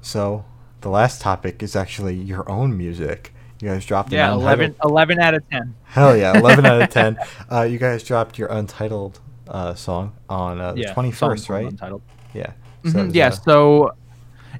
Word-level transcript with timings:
So 0.00 0.44
the 0.80 0.88
last 0.90 1.20
topic 1.20 1.62
is 1.62 1.74
actually 1.76 2.14
your 2.14 2.48
own 2.50 2.76
music. 2.76 3.32
You 3.60 3.68
guys 3.68 3.84
dropped 3.84 4.12
Yeah, 4.12 4.28
an 4.32 4.40
11, 4.40 4.66
untitled. 4.66 4.90
11 4.92 5.18
out 5.20 5.34
of 5.34 5.50
10. 5.50 5.74
Hell 5.84 6.16
yeah, 6.16 6.38
eleven 6.38 6.64
out 6.66 6.82
of 6.82 6.90
ten. 6.92 7.18
Uh, 7.50 7.62
you 7.62 7.78
guys 7.78 8.04
dropped 8.04 8.38
your 8.38 8.48
untitled 8.48 9.20
uh, 9.48 9.74
song 9.74 10.12
on 10.28 10.60
uh, 10.60 10.72
the 10.74 10.82
Yeah, 10.82 10.92
twenty 10.92 11.12
song 11.12 11.36
right? 11.48 11.66
Untitled. 11.66 12.02
Yeah. 12.34 12.52
It 12.84 12.94
was, 12.94 13.14
yeah, 13.14 13.28
uh, 13.28 13.30
so 13.30 13.92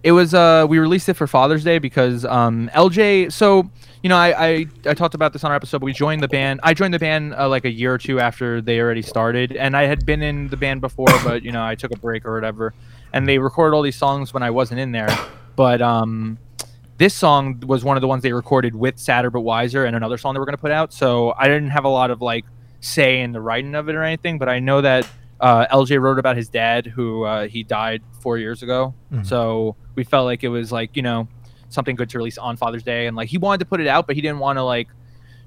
it 0.03 0.13
was 0.13 0.35
uh 0.35 0.67
we 0.69 0.79
released 0.79 1.09
it 1.09 1.15
for 1.15 1.27
Father's 1.27 1.65
Day 1.65 1.79
because 1.79 2.25
um 2.25 2.71
LJ 2.75 3.33
so 3.33 3.71
you 4.03 4.09
know 4.09 4.17
I 4.17 4.47
I, 4.49 4.67
I 4.87 4.95
talked 4.95 5.15
about 5.15 5.33
this 5.33 5.45
on 5.45 5.51
our 5.51 5.57
episode 5.57 5.79
but 5.81 5.87
we 5.87 5.93
joined 5.93 6.23
the 6.23 6.29
band 6.29 6.61
I 6.63 6.75
joined 6.75 6.95
the 6.95 6.99
band 6.99 7.35
uh, 7.35 7.49
like 7.49 7.65
a 7.65 7.71
year 7.71 7.95
or 7.95 7.99
two 7.99 8.21
after 8.21 8.61
they 8.61 8.81
already 8.81 9.03
started 9.03 9.53
and 9.57 9.77
I 9.77 9.85
had 9.85 10.05
been 10.07 10.23
in 10.23 10.49
the 10.49 10.57
band 10.57 10.81
before 10.83 11.07
but 11.25 11.43
you 11.43 11.53
know 11.53 11.65
I 11.65 11.75
took 11.75 11.91
a 11.93 11.99
break 11.99 12.27
or 12.27 12.35
whatever 12.35 12.75
and 13.13 13.27
they 13.29 13.39
recorded 13.39 13.75
all 13.77 13.83
these 13.83 13.97
songs 13.97 14.33
when 14.35 14.43
I 14.43 14.51
wasn't 14.51 14.81
in 14.81 14.93
there 14.93 15.09
but 15.57 15.81
um 15.83 16.39
this 16.99 17.15
song 17.15 17.63
was 17.67 17.85
one 17.85 17.97
of 17.97 18.01
the 18.01 18.09
ones 18.09 18.23
they 18.23 18.33
recorded 18.33 18.75
with 18.75 18.99
Sadder 18.99 19.31
but 19.31 19.41
Wiser 19.41 19.85
and 19.85 19.95
another 19.95 20.19
song 20.19 20.35
they 20.35 20.41
were 20.41 20.47
going 20.47 20.57
to 20.57 20.61
put 20.61 20.73
out 20.73 20.93
so 20.93 21.33
I 21.39 21.47
didn't 21.49 21.71
have 21.71 21.85
a 21.85 21.89
lot 21.89 22.11
of 22.11 22.21
like 22.21 22.45
say 22.81 23.21
in 23.21 23.33
the 23.33 23.41
writing 23.41 23.75
of 23.75 23.89
it 23.89 23.95
or 23.95 24.03
anything 24.03 24.39
but 24.39 24.49
I 24.49 24.59
know 24.59 24.81
that 24.81 25.09
uh, 25.41 25.67
LJ 25.69 26.01
wrote 26.01 26.19
about 26.19 26.37
his 26.37 26.49
dad, 26.49 26.85
who 26.85 27.23
uh, 27.23 27.47
he 27.47 27.63
died 27.63 28.03
four 28.21 28.39
years 28.39 28.65
ago. 28.65 28.93
Mhm. 29.13 29.25
So 29.25 29.77
we 29.95 30.03
felt 30.03 30.25
like 30.25 30.43
it 30.43 30.49
was 30.49 30.73
like 30.73 30.97
you 30.97 31.03
know 31.03 31.29
something 31.69 31.95
good 31.95 32.11
to 32.11 32.19
release 32.19 32.39
on 32.39 32.57
Father's 32.57 32.83
Day, 32.83 33.07
and 33.07 33.17
like 33.17 33.29
he 33.29 33.39
wanted 33.39 33.59
to 33.61 33.65
put 33.67 33.81
it 33.81 33.87
out, 33.87 34.09
but 34.09 34.17
he 34.17 34.21
didn't 34.21 34.41
want 34.41 34.57
to 34.59 34.65
like 34.65 34.89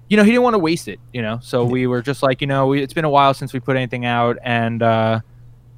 you 0.08 0.16
know 0.16 0.24
he 0.24 0.30
didn't 0.32 0.44
want 0.44 0.54
to 0.54 0.60
waste 0.60 0.88
it. 0.88 1.02
You 1.12 1.22
know, 1.22 1.40
so 1.42 1.66
we 1.66 1.88
were 1.88 2.02
just 2.02 2.24
like 2.24 2.40
you 2.40 2.48
know 2.48 2.68
we, 2.68 2.82
it's 2.82 2.94
been 2.94 3.04
a 3.04 3.10
while 3.10 3.34
since 3.34 3.52
we 3.52 3.60
put 3.60 3.76
anything 3.76 4.06
out, 4.06 4.38
and 4.44 4.82
uh, 4.82 5.20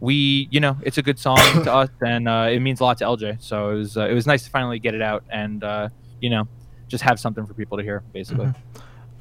we 0.03 0.49
you 0.52 0.59
know 0.59 0.77
it's 0.84 0.98
a 0.98 1.02
good 1.02 1.17
song 1.17 1.38
to 1.63 1.73
us, 1.73 1.89
and 2.05 2.27
uh, 2.27 2.49
it 2.52 2.59
means 2.59 2.81
a 2.81 2.84
lot 2.84 2.98
to 2.98 3.05
LJ. 3.05 3.41
So 3.41 3.70
it 3.70 3.75
was 3.75 3.98
uh, 3.98 4.07
it 4.07 4.13
was 4.13 4.27
nice 4.27 4.44
to 4.44 4.49
finally 4.49 4.77
get 4.77 4.94
it 4.94 5.02
out, 5.02 5.23
and 5.30 5.63
uh, 5.63 5.88
you 6.20 6.30
know 6.30 6.45
just 6.89 7.05
have 7.05 7.20
something 7.20 7.48
for 7.48 7.53
people 7.53 7.77
to 7.77 7.84
hear, 7.84 8.03
basically. 8.11 8.52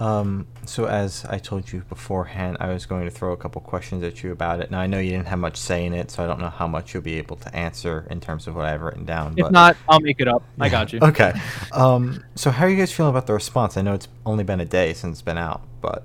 Um, 0.01 0.49
so 0.67 0.87
as 0.87 1.25
I 1.27 1.39
told 1.39 1.71
you 1.73 1.83
beforehand, 1.83 2.57
I 2.59 2.73
was 2.73 2.87
going 2.87 3.05
to 3.05 3.11
throw 3.13 3.33
a 3.33 3.37
couple 3.37 3.61
questions 3.61 4.03
at 4.03 4.25
you 4.25 4.33
about 4.33 4.59
it. 4.59 4.73
Now 4.73 4.81
I 4.81 4.89
know 4.89 4.99
you 4.99 5.13
didn't 5.13 5.29
have 5.29 5.39
much 5.39 5.57
say 5.57 5.87
in 5.87 5.95
it, 5.95 6.11
so 6.11 6.25
I 6.25 6.27
don't 6.27 6.41
know 6.41 6.51
how 6.51 6.67
much 6.67 6.93
you'll 6.93 7.05
be 7.05 7.19
able 7.19 7.37
to 7.37 7.55
answer 7.55 8.05
in 8.11 8.21
terms 8.21 8.49
of 8.49 8.57
what 8.57 8.65
I've 8.65 8.83
written 8.83 9.05
down. 9.05 9.35
If 9.37 9.45
but 9.45 9.53
not, 9.53 9.77
I'll 9.89 10.01
make 10.01 10.19
it 10.19 10.27
up. 10.27 10.43
I 10.59 10.69
got 10.69 10.93
you. 10.93 10.99
Okay. 11.13 11.33
Um, 11.71 12.25
so 12.35 12.51
how 12.51 12.65
are 12.65 12.69
you 12.69 12.77
guys 12.77 12.91
feeling 12.91 13.11
about 13.11 13.29
the 13.29 13.35
response? 13.35 13.77
I 13.77 13.83
know 13.83 13.95
it's 13.95 14.09
only 14.27 14.43
been 14.43 14.61
a 14.61 14.65
day 14.65 14.95
since 14.95 15.19
it's 15.19 15.23
been 15.23 15.39
out, 15.39 15.63
but 15.81 16.05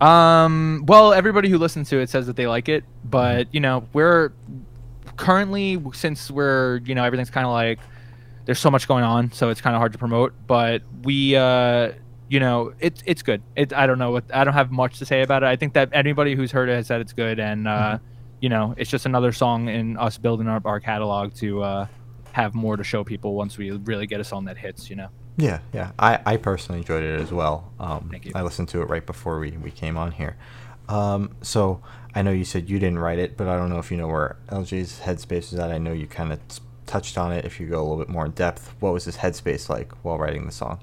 Um, 0.00 0.84
well, 0.86 1.12
everybody 1.12 1.50
who 1.50 1.58
listens 1.58 1.90
to 1.90 1.98
it 1.98 2.08
says 2.08 2.26
that 2.26 2.36
they 2.36 2.46
like 2.46 2.68
it, 2.68 2.84
but 3.04 3.52
you 3.54 3.60
know, 3.60 3.86
we're 3.92 4.32
currently 5.16 5.82
since 5.92 6.30
we're 6.30 6.78
you 6.84 6.94
know 6.94 7.04
everything's 7.04 7.30
kind 7.30 7.46
of 7.46 7.52
like 7.52 7.78
there's 8.46 8.58
so 8.58 8.70
much 8.70 8.88
going 8.88 9.04
on, 9.04 9.30
so 9.32 9.50
it's 9.50 9.60
kind 9.60 9.76
of 9.76 9.80
hard 9.80 9.92
to 9.92 9.98
promote. 9.98 10.32
But 10.46 10.82
we, 11.02 11.36
uh, 11.36 11.92
you 12.28 12.40
know, 12.40 12.72
it's 12.80 13.02
it's 13.04 13.22
good. 13.22 13.42
It 13.56 13.72
I 13.74 13.86
don't 13.86 13.98
know 13.98 14.10
what 14.10 14.24
I 14.32 14.44
don't 14.44 14.54
have 14.54 14.70
much 14.70 14.98
to 15.00 15.06
say 15.06 15.22
about 15.22 15.42
it. 15.42 15.46
I 15.46 15.56
think 15.56 15.74
that 15.74 15.90
anybody 15.92 16.34
who's 16.34 16.50
heard 16.50 16.68
it 16.70 16.74
has 16.74 16.86
said 16.86 17.02
it's 17.02 17.12
good, 17.12 17.38
and 17.38 17.68
uh, 17.68 17.98
you 18.40 18.48
know, 18.48 18.74
it's 18.78 18.90
just 18.90 19.04
another 19.04 19.32
song 19.32 19.68
in 19.68 19.98
us 19.98 20.16
building 20.16 20.48
up 20.48 20.64
our 20.64 20.80
catalog 20.80 21.34
to 21.36 21.62
uh, 21.62 21.86
have 22.32 22.54
more 22.54 22.76
to 22.78 22.84
show 22.84 23.04
people 23.04 23.34
once 23.34 23.58
we 23.58 23.70
really 23.72 24.06
get 24.06 24.20
a 24.20 24.24
song 24.24 24.46
that 24.46 24.56
hits. 24.56 24.88
You 24.88 24.96
know. 24.96 25.08
Yeah, 25.40 25.60
yeah. 25.72 25.92
I, 25.98 26.20
I 26.26 26.36
personally 26.36 26.80
enjoyed 26.80 27.02
it 27.02 27.20
as 27.20 27.32
well. 27.32 27.72
Um, 27.80 28.08
Thank 28.10 28.26
you. 28.26 28.32
I 28.34 28.42
listened 28.42 28.68
to 28.70 28.82
it 28.82 28.86
right 28.88 29.04
before 29.04 29.38
we, 29.38 29.50
we 29.52 29.70
came 29.70 29.96
on 29.96 30.12
here. 30.12 30.36
Um, 30.88 31.36
so 31.42 31.80
I 32.14 32.22
know 32.22 32.30
you 32.32 32.44
said 32.44 32.68
you 32.68 32.78
didn't 32.78 32.98
write 32.98 33.18
it, 33.18 33.36
but 33.36 33.48
I 33.48 33.56
don't 33.56 33.70
know 33.70 33.78
if 33.78 33.90
you 33.90 33.96
know 33.96 34.08
where 34.08 34.36
LJ's 34.48 35.00
headspace 35.00 35.52
is 35.52 35.54
at. 35.54 35.70
I 35.70 35.78
know 35.78 35.92
you 35.92 36.06
kind 36.06 36.32
of 36.32 36.40
touched 36.86 37.16
on 37.16 37.32
it. 37.32 37.44
If 37.44 37.60
you 37.60 37.66
go 37.68 37.80
a 37.80 37.82
little 37.82 37.98
bit 37.98 38.08
more 38.08 38.26
in 38.26 38.32
depth, 38.32 38.74
what 38.80 38.92
was 38.92 39.04
his 39.04 39.16
headspace 39.18 39.68
like 39.68 39.92
while 40.04 40.18
writing 40.18 40.46
the 40.46 40.52
song? 40.52 40.80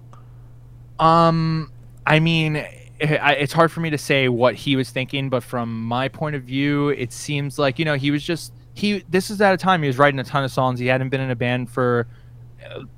Um, 1.00 1.72
I 2.06 2.20
mean, 2.20 2.58
I- 2.58 3.36
it's 3.40 3.54
hard 3.54 3.72
for 3.72 3.82
me 3.82 3.90
to 3.92 3.98
say 3.98 4.30
what 4.30 4.56
he 4.56 4.76
was 4.76 4.90
thinking, 4.90 5.30
but 5.30 5.44
from 5.44 5.84
my 5.86 6.08
point 6.08 6.36
of 6.36 6.44
view, 6.44 6.90
it 6.90 7.12
seems 7.14 7.60
like 7.60 7.78
you 7.78 7.86
know 7.86 7.96
he 7.96 8.10
was 8.12 8.24
just 8.24 8.54
he. 8.74 9.04
This 9.10 9.30
is 9.30 9.42
at 9.42 9.54
a 9.54 9.58
time 9.58 9.82
he 9.84 9.88
was 9.88 9.98
writing 9.98 10.20
a 10.20 10.24
ton 10.24 10.44
of 10.44 10.52
songs. 10.52 10.80
He 10.80 10.88
hadn't 10.88 11.10
been 11.10 11.22
in 11.22 11.30
a 11.30 11.36
band 11.36 11.70
for 11.70 12.08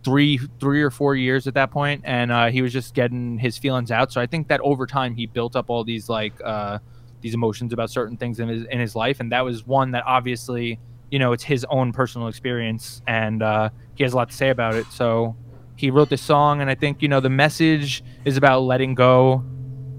three, 0.04 0.40
three 0.60 0.82
or 0.82 0.90
four 0.90 1.16
years 1.16 1.48
at 1.48 1.54
that 1.56 1.72
point, 1.72 2.02
and 2.06 2.32
uh, 2.32 2.48
he 2.48 2.62
was 2.62 2.74
just 2.74 2.94
getting 2.94 3.38
his 3.38 3.58
feelings 3.58 3.92
out. 3.92 4.12
So 4.12 4.22
I 4.22 4.26
think 4.26 4.48
that 4.48 4.60
over 4.62 4.86
time 4.86 5.16
he 5.16 5.26
built 5.26 5.56
up 5.56 5.70
all 5.70 5.84
these 5.84 6.10
like 6.10 6.34
uh, 6.44 6.80
these 7.22 7.34
emotions 7.34 7.74
about 7.74 7.90
certain 7.90 8.18
things 8.18 8.40
in 8.40 8.50
his 8.50 8.66
in 8.66 8.80
his 8.80 8.96
life, 8.96 9.20
and 9.20 9.32
that 9.32 9.42
was 9.42 9.66
one 9.66 9.92
that 9.92 10.04
obviously 10.06 10.80
you 11.12 11.20
know 11.20 11.32
it's 11.32 11.44
his 11.44 11.66
own 11.70 11.92
personal 11.92 12.28
experience, 12.28 13.02
and 13.08 13.42
uh, 13.42 13.70
he 13.96 14.04
has 14.04 14.14
a 14.14 14.16
lot 14.16 14.30
to 14.30 14.36
say 14.36 14.50
about 14.50 14.76
it. 14.76 14.86
So 14.92 15.36
he 15.80 15.90
wrote 15.90 16.10
this 16.10 16.22
song 16.22 16.60
and 16.60 16.70
i 16.70 16.76
think 16.76 17.02
you 17.02 17.08
know 17.08 17.22
the 17.22 17.30
message 17.30 18.04
is 18.26 18.36
about 18.36 18.60
letting 18.64 18.94
go 18.94 19.42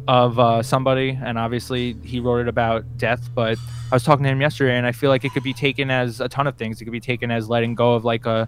of 0.06 0.38
uh, 0.38 0.62
somebody 0.62 1.18
and 1.22 1.38
obviously 1.38 1.96
he 2.04 2.20
wrote 2.20 2.40
it 2.40 2.48
about 2.48 2.84
death 2.98 3.30
but 3.34 3.56
i 3.90 3.94
was 3.94 4.02
talking 4.02 4.22
to 4.22 4.28
him 4.28 4.42
yesterday 4.42 4.76
and 4.76 4.86
i 4.86 4.92
feel 4.92 5.08
like 5.08 5.24
it 5.24 5.32
could 5.32 5.42
be 5.42 5.54
taken 5.54 5.90
as 5.90 6.20
a 6.20 6.28
ton 6.28 6.46
of 6.46 6.56
things 6.56 6.80
it 6.80 6.84
could 6.84 6.92
be 6.92 7.00
taken 7.00 7.30
as 7.30 7.48
letting 7.48 7.74
go 7.74 7.94
of 7.94 8.04
like 8.04 8.26
a 8.26 8.46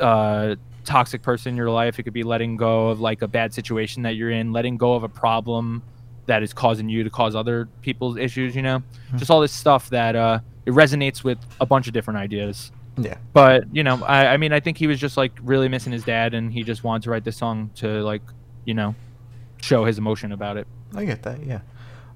uh, 0.00 0.54
toxic 0.84 1.22
person 1.22 1.50
in 1.50 1.56
your 1.56 1.70
life 1.70 1.98
it 1.98 2.02
could 2.02 2.12
be 2.12 2.22
letting 2.22 2.56
go 2.56 2.88
of 2.88 3.00
like 3.00 3.22
a 3.22 3.28
bad 3.28 3.54
situation 3.54 4.02
that 4.02 4.16
you're 4.16 4.30
in 4.30 4.52
letting 4.52 4.76
go 4.76 4.94
of 4.94 5.02
a 5.02 5.08
problem 5.08 5.82
that 6.26 6.42
is 6.42 6.52
causing 6.52 6.88
you 6.88 7.02
to 7.04 7.10
cause 7.10 7.34
other 7.34 7.68
people's 7.80 8.16
issues 8.18 8.54
you 8.54 8.62
know 8.62 8.82
just 9.16 9.30
all 9.30 9.40
this 9.40 9.52
stuff 9.52 9.88
that 9.90 10.14
uh, 10.16 10.38
it 10.66 10.70
resonates 10.72 11.24
with 11.24 11.38
a 11.60 11.66
bunch 11.66 11.86
of 11.86 11.92
different 11.94 12.18
ideas 12.18 12.70
Yeah. 12.98 13.16
but 13.32 13.64
you 13.74 13.82
know 13.82 14.02
I, 14.04 14.26
I 14.26 14.36
mean 14.36 14.52
i 14.52 14.60
think 14.60 14.76
he 14.76 14.86
was 14.86 15.00
just 15.00 15.16
like 15.16 15.32
really 15.42 15.68
missing 15.68 15.92
his 15.92 16.04
dad 16.04 16.34
and 16.34 16.52
he 16.52 16.62
just 16.64 16.84
wanted 16.84 17.02
to 17.04 17.10
write 17.10 17.24
this 17.24 17.36
song 17.36 17.70
to 17.76 18.02
like 18.02 18.22
you 18.66 18.74
know 18.74 18.94
show 19.62 19.84
his 19.86 19.96
emotion 19.98 20.32
about 20.32 20.56
it 20.58 20.66
I 20.96 21.04
get 21.06 21.22
that. 21.24 21.44
Yeah. 21.44 21.60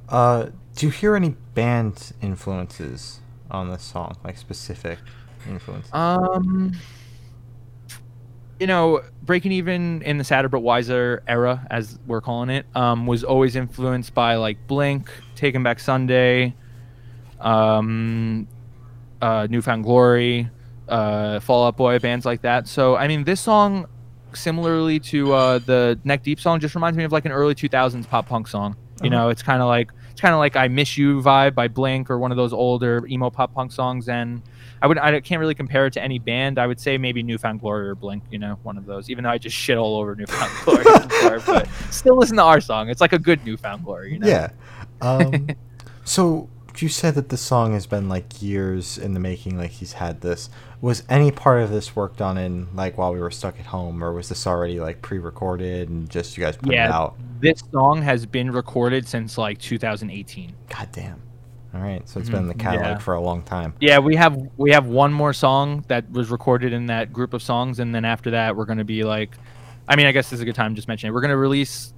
Uh, 0.08 0.50
do 0.76 0.86
you 0.86 0.92
hear 0.92 1.16
any 1.16 1.30
band 1.54 2.12
influences 2.22 3.18
on 3.50 3.68
this 3.70 3.82
song, 3.82 4.16
like 4.22 4.38
specific 4.38 5.00
influences? 5.48 5.90
um 5.92 6.72
you 8.60 8.66
know 8.66 9.00
breaking 9.22 9.52
even 9.52 10.02
in 10.02 10.18
the 10.18 10.24
sadder 10.24 10.48
but 10.48 10.60
wiser 10.60 11.22
era 11.28 11.66
as 11.70 11.98
we're 12.06 12.20
calling 12.20 12.50
it 12.50 12.66
um 12.74 13.06
was 13.06 13.22
always 13.24 13.54
influenced 13.56 14.14
by 14.14 14.34
like 14.36 14.56
blink 14.66 15.10
taking 15.36 15.62
back 15.62 15.78
sunday 15.78 16.52
um 17.40 18.46
uh 19.22 19.46
newfound 19.50 19.84
glory 19.84 20.48
uh 20.88 21.38
fall 21.40 21.66
out 21.66 21.76
boy 21.76 21.98
bands 21.98 22.24
like 22.26 22.42
that 22.42 22.66
so 22.66 22.96
i 22.96 23.06
mean 23.06 23.24
this 23.24 23.40
song 23.40 23.86
similarly 24.34 24.98
to 24.98 25.32
uh 25.32 25.58
the 25.60 25.98
neck 26.04 26.22
deep 26.22 26.40
song 26.40 26.58
just 26.60 26.74
reminds 26.74 26.96
me 26.96 27.04
of 27.04 27.12
like 27.12 27.24
an 27.24 27.32
early 27.32 27.54
2000s 27.54 28.08
pop 28.08 28.26
punk 28.28 28.48
song 28.48 28.76
you 29.02 29.08
Uh-huh. 29.08 29.10
know 29.10 29.28
it's 29.28 29.42
kind 29.42 29.62
of 29.62 29.68
like 29.68 29.90
it's 30.18 30.22
kind 30.22 30.34
of 30.34 30.40
like 30.40 30.56
i 30.56 30.66
miss 30.66 30.98
you 30.98 31.22
vibe 31.22 31.54
by 31.54 31.68
blink 31.68 32.10
or 32.10 32.18
one 32.18 32.32
of 32.32 32.36
those 32.36 32.52
older 32.52 33.06
emo 33.06 33.30
pop 33.30 33.54
punk 33.54 33.70
songs. 33.70 34.08
And 34.08 34.42
i 34.82 34.86
would 34.88 34.98
i 34.98 35.20
can't 35.20 35.38
really 35.38 35.54
compare 35.54 35.86
it 35.86 35.92
to 35.92 36.02
any 36.02 36.18
band. 36.18 36.58
I 36.58 36.66
would 36.66 36.80
say 36.80 36.98
maybe 36.98 37.22
newfound 37.22 37.60
glory 37.60 37.88
or 37.88 37.94
blink 37.94 38.24
you 38.28 38.40
know 38.40 38.58
one 38.64 38.76
of 38.76 38.84
those 38.84 39.10
even 39.10 39.22
though 39.22 39.30
i 39.30 39.38
just 39.38 39.54
shit 39.54 39.78
all 39.78 39.96
over 39.96 40.16
newfound 40.16 40.50
glory 40.64 40.82
before, 40.82 41.38
but 41.46 41.68
still 41.92 42.16
listen 42.16 42.36
to 42.38 42.42
our 42.42 42.60
song. 42.60 42.90
It's 42.90 43.00
like 43.00 43.12
a 43.12 43.18
good 43.18 43.44
newfound 43.44 43.84
glory 43.84 44.14
you 44.14 44.18
know? 44.18 44.26
Yeah. 44.26 44.50
Um, 45.00 45.50
so 46.04 46.48
you 46.82 46.88
said 46.88 47.14
that 47.14 47.28
the 47.28 47.36
song 47.36 47.72
has 47.72 47.86
been 47.86 48.08
like 48.08 48.42
years 48.42 48.98
in 48.98 49.14
the 49.14 49.20
making, 49.20 49.56
like 49.56 49.70
he's 49.70 49.94
had 49.94 50.20
this. 50.20 50.50
Was 50.80 51.02
any 51.08 51.30
part 51.30 51.62
of 51.62 51.70
this 51.70 51.96
worked 51.96 52.20
on 52.20 52.38
in 52.38 52.68
like 52.74 52.98
while 52.98 53.12
we 53.12 53.20
were 53.20 53.30
stuck 53.30 53.58
at 53.58 53.66
home, 53.66 54.02
or 54.02 54.12
was 54.12 54.28
this 54.28 54.46
already 54.46 54.80
like 54.80 55.02
pre-recorded 55.02 55.88
and 55.88 56.08
just 56.08 56.36
you 56.36 56.44
guys 56.44 56.56
put 56.56 56.70
it 56.70 56.74
yeah 56.74 56.92
out? 56.92 57.16
this 57.40 57.62
song 57.72 58.02
has 58.02 58.26
been 58.26 58.50
recorded 58.50 59.06
since 59.06 59.38
like 59.38 59.58
2018 59.58 60.54
God 60.68 60.88
damn. 60.92 61.22
All 61.74 61.82
right, 61.82 62.08
so 62.08 62.18
it's 62.18 62.28
mm-hmm. 62.28 62.36
been 62.36 62.42
in 62.44 62.48
the 62.48 62.54
catalog 62.54 62.86
yeah. 62.86 62.98
for 62.98 63.14
a 63.14 63.20
long 63.20 63.42
time. 63.42 63.74
Yeah, 63.78 63.98
we 63.98 64.16
have 64.16 64.40
we 64.56 64.70
have 64.70 64.86
one 64.86 65.12
more 65.12 65.34
song 65.34 65.84
that 65.88 66.10
was 66.10 66.30
recorded 66.30 66.72
in 66.72 66.86
that 66.86 67.12
group 67.12 67.34
of 67.34 67.42
songs, 67.42 67.78
and 67.78 67.94
then 67.94 68.06
after 68.06 68.30
that, 68.30 68.56
we're 68.56 68.64
gonna 68.64 68.84
be 68.84 69.04
like, 69.04 69.36
I 69.86 69.94
mean, 69.94 70.06
I 70.06 70.12
guess 70.12 70.30
this 70.30 70.38
is 70.38 70.40
a 70.40 70.44
good 70.46 70.54
time 70.54 70.72
to 70.72 70.76
just 70.76 70.88
mention 70.88 71.08
it. 71.08 71.12
We're 71.12 71.20
gonna 71.20 71.36
release 71.36 71.92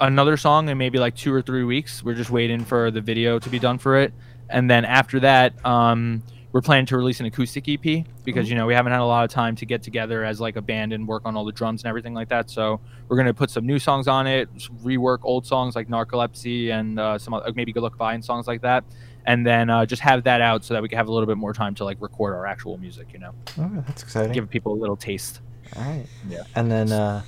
another 0.00 0.36
song 0.36 0.68
in 0.68 0.76
maybe 0.76 0.98
like 0.98 1.16
two 1.16 1.32
or 1.32 1.40
three 1.40 1.64
weeks. 1.64 2.02
We're 2.04 2.14
just 2.14 2.30
waiting 2.30 2.64
for 2.64 2.90
the 2.90 3.00
video 3.00 3.38
to 3.38 3.48
be 3.48 3.58
done 3.58 3.78
for 3.78 3.96
it, 3.96 4.12
and 4.50 4.70
then 4.70 4.84
after 4.84 5.20
that, 5.20 5.64
um, 5.66 6.22
we're 6.52 6.62
planning 6.62 6.86
to 6.86 6.96
release 6.96 7.18
an 7.18 7.26
acoustic 7.26 7.68
EP 7.68 8.04
because 8.22 8.48
you 8.48 8.54
know 8.54 8.64
we 8.66 8.74
haven't 8.74 8.92
had 8.92 9.00
a 9.00 9.04
lot 9.04 9.24
of 9.24 9.30
time 9.30 9.56
to 9.56 9.66
get 9.66 9.82
together 9.82 10.24
as 10.24 10.40
like 10.40 10.54
a 10.56 10.62
band 10.62 10.92
and 10.92 11.06
work 11.08 11.22
on 11.24 11.36
all 11.36 11.44
the 11.44 11.50
drums 11.52 11.82
and 11.82 11.88
everything 11.88 12.14
like 12.14 12.28
that. 12.28 12.48
So 12.48 12.80
we're 13.08 13.16
gonna 13.16 13.34
put 13.34 13.50
some 13.50 13.66
new 13.66 13.78
songs 13.80 14.06
on 14.06 14.26
it, 14.28 14.48
rework 14.84 15.18
old 15.22 15.46
songs 15.46 15.74
like 15.74 15.88
Narcolepsy 15.88 16.70
and 16.70 17.00
uh, 17.00 17.18
some 17.18 17.34
other, 17.34 17.52
maybe 17.56 17.72
Good 17.72 17.82
Luck 17.82 17.98
Bye 17.98 18.14
and 18.14 18.24
songs 18.24 18.46
like 18.46 18.60
that 18.62 18.84
and 19.26 19.46
then 19.46 19.70
uh, 19.70 19.86
just 19.86 20.02
have 20.02 20.22
that 20.24 20.42
out 20.42 20.62
so 20.66 20.74
that 20.74 20.82
we 20.82 20.88
can 20.90 20.98
have 20.98 21.08
a 21.08 21.10
little 21.12 21.26
bit 21.26 21.38
more 21.38 21.54
time 21.54 21.74
to 21.74 21.82
like 21.82 21.96
record 22.00 22.34
our 22.34 22.44
actual 22.46 22.76
music 22.76 23.08
you 23.12 23.18
know 23.18 23.32
Oh, 23.58 23.70
that's 23.86 24.02
exciting. 24.02 24.32
give 24.32 24.50
people 24.50 24.74
a 24.74 24.78
little 24.78 24.96
taste 24.96 25.40
All 25.74 25.82
right. 25.82 26.04
Yeah. 26.28 26.42
And 26.54 26.70
then 26.70 26.92
uh, 26.92 27.22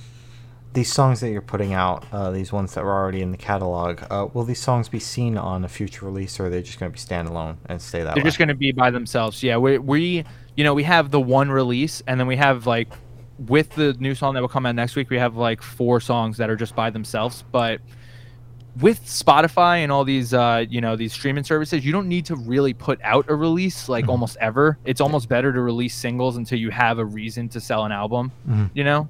these 0.73 0.91
songs 0.91 1.21
that 1.21 1.31
you're 1.31 1.41
putting 1.41 1.73
out, 1.73 2.05
uh, 2.11 2.29
these 2.29 2.51
ones 2.51 2.73
that 2.75 2.83
were 2.83 2.93
already 2.93 3.21
in 3.21 3.31
the 3.31 3.37
catalog, 3.37 4.01
uh, 4.11 4.27
will 4.33 4.43
these 4.43 4.61
songs 4.61 4.89
be 4.89 4.99
seen 4.99 5.37
on 5.37 5.63
a 5.65 5.67
future 5.67 6.05
release, 6.05 6.39
or 6.39 6.45
are 6.47 6.49
they 6.49 6.61
just 6.61 6.79
going 6.79 6.91
to 6.91 6.93
be 6.95 6.99
standalone 6.99 7.57
and 7.67 7.81
stay 7.81 8.03
that 8.03 8.13
They're 8.15 8.23
way? 8.23 8.27
just 8.27 8.37
going 8.37 8.49
to 8.49 8.53
be 8.55 8.71
by 8.71 8.91
themselves. 8.91 9.41
Yeah, 9.41 9.57
we 9.57 9.77
we 9.79 10.23
you 10.55 10.63
know 10.63 10.73
we 10.73 10.83
have 10.83 11.09
the 11.11 11.19
one 11.21 11.49
release, 11.49 12.03
and 12.07 12.19
then 12.19 12.27
we 12.27 12.35
have 12.37 12.67
like 12.67 12.89
with 13.47 13.69
the 13.71 13.93
new 13.93 14.13
song 14.15 14.33
that 14.35 14.41
will 14.41 14.47
come 14.49 14.65
out 14.65 14.75
next 14.75 14.95
week, 14.95 15.09
we 15.09 15.17
have 15.17 15.35
like 15.35 15.61
four 15.61 15.99
songs 15.99 16.37
that 16.37 16.49
are 16.49 16.55
just 16.55 16.75
by 16.75 16.89
themselves. 16.89 17.43
But 17.51 17.81
with 18.81 19.03
Spotify 19.05 19.77
and 19.77 19.91
all 19.91 20.03
these 20.03 20.33
uh, 20.33 20.65
you 20.69 20.81
know 20.81 20.95
these 20.95 21.13
streaming 21.13 21.43
services, 21.43 21.83
you 21.85 21.91
don't 21.91 22.07
need 22.07 22.25
to 22.25 22.35
really 22.35 22.73
put 22.73 22.99
out 23.03 23.25
a 23.29 23.35
release 23.35 23.89
like 23.89 24.05
Mhm. 24.05 24.09
almost 24.09 24.37
ever. 24.39 24.77
It's 24.85 25.01
almost 25.01 25.27
better 25.29 25.51
to 25.53 25.61
release 25.61 25.95
singles 25.95 26.37
until 26.37 26.59
you 26.59 26.69
have 26.69 26.99
a 26.99 27.05
reason 27.05 27.49
to 27.49 27.59
sell 27.59 27.85
an 27.85 27.91
album. 27.91 28.31
Mhm. 28.47 28.69
You 28.75 28.83
know, 28.83 29.07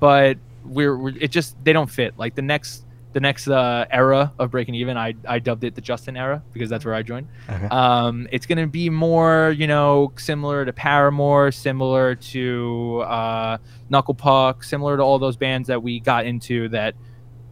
but 0.00 0.38
we're, 0.68 0.96
we're 0.96 1.16
it 1.18 1.30
just 1.30 1.62
they 1.64 1.72
don't 1.72 1.90
fit. 1.90 2.18
Like 2.18 2.34
the 2.34 2.42
next 2.42 2.86
the 3.16 3.20
next 3.20 3.48
uh, 3.48 3.86
era 3.90 4.30
of 4.38 4.50
Breaking 4.50 4.74
Even, 4.74 4.98
I 4.98 5.14
I 5.26 5.38
dubbed 5.38 5.64
it 5.64 5.74
the 5.74 5.80
Justin 5.80 6.18
era 6.18 6.42
because 6.52 6.68
that's 6.68 6.84
where 6.84 6.92
I 6.94 7.00
joined. 7.00 7.28
Okay. 7.48 7.66
Um, 7.68 8.28
it's 8.30 8.44
gonna 8.44 8.66
be 8.66 8.90
more, 8.90 9.54
you 9.56 9.66
know, 9.66 10.12
similar 10.16 10.66
to 10.66 10.72
Paramore, 10.74 11.50
similar 11.50 12.14
to 12.14 13.00
uh, 13.06 13.56
Knuckle 13.88 14.12
Puck, 14.12 14.62
similar 14.62 14.98
to 14.98 15.02
all 15.02 15.18
those 15.18 15.38
bands 15.38 15.66
that 15.68 15.82
we 15.82 15.98
got 15.98 16.26
into. 16.26 16.68
That, 16.68 16.94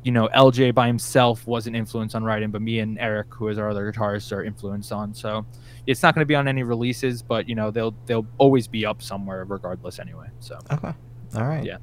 you 0.03 0.13
know, 0.13 0.29
LJ 0.37 0.75
by 0.75 0.87
himself 0.87 1.47
wasn't 1.47 1.77
influenced 1.77 2.15
on 2.15 2.25
writing, 2.25 2.51
but 2.51 2.61
me 2.61 2.81
and 2.81 2.99
Eric, 2.99 3.33
who 3.33 3.49
is 3.49 3.57
our 3.57 3.71
other 3.71 3.91
guitarist, 3.91 4.33
are 4.33 4.45
influenced 4.45 4.93
on. 4.93 5.15
So, 5.15 5.47
it's 5.87 6.03
not 6.03 6.15
gonna 6.15 6.27
be 6.27 6.35
on 6.35 6.47
any 6.47 6.63
releases, 6.63 7.23
but 7.23 7.49
you 7.49 7.55
know, 7.55 7.71
they'll 7.71 7.95
they'll 8.05 8.27
always 8.37 8.69
be 8.69 8.85
up 8.85 9.01
somewhere 9.01 9.47
regardless 9.47 9.99
anyway. 9.99 10.29
So, 10.41 10.59
okay. 10.71 10.93
All 11.37 11.45
right. 11.45 11.65
yeah. 11.65 11.79